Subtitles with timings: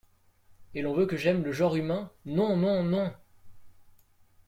[0.73, 2.09] Et l’on veut que j’aime le genre humain…
[2.25, 2.57] non!
[2.57, 2.81] non!…
[2.83, 3.13] non!…